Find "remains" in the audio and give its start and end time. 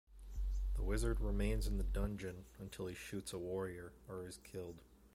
1.21-1.67